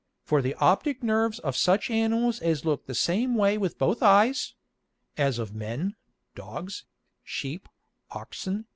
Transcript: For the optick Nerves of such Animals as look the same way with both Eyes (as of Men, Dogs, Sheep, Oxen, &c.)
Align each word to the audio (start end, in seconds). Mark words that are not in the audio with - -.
For 0.23 0.41
the 0.41 0.55
optick 0.59 1.03
Nerves 1.03 1.37
of 1.37 1.55
such 1.55 1.91
Animals 1.91 2.39
as 2.39 2.65
look 2.65 2.87
the 2.87 2.95
same 2.95 3.35
way 3.35 3.55
with 3.59 3.77
both 3.77 4.01
Eyes 4.01 4.55
(as 5.15 5.37
of 5.37 5.53
Men, 5.53 5.95
Dogs, 6.33 6.85
Sheep, 7.23 7.69
Oxen, 8.09 8.61
&c.) 8.63 8.67